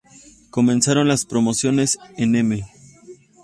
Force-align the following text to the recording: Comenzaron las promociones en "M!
Comenzaron 0.49 1.07
las 1.07 1.25
promociones 1.25 1.99
en 2.17 2.35
"M! 2.35 2.65